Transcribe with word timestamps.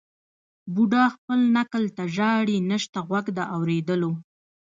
بوډا 0.73 1.03
خپل 1.15 1.39
نکل 1.57 1.83
ته 1.95 2.03
ژاړي 2.15 2.57
نسته 2.69 2.99
غوږ 3.07 3.25
د 3.37 3.39
اورېدلو 3.55 4.11